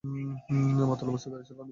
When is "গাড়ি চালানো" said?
1.33-1.69